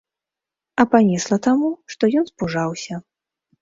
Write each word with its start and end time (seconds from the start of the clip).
А 0.79 0.85
панесла 0.95 1.41
таму, 1.51 1.71
што 1.97 2.03
ён 2.19 2.25
спужаўся. 2.35 2.93